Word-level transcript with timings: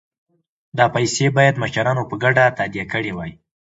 دا 0.77 0.85
پیسې 0.95 1.25
باید 1.37 1.61
مشرانو 1.63 2.03
په 2.09 2.15
ګډه 2.23 2.43
تادیه 2.57 2.85
کړي 2.93 3.11
وای. 3.13 3.31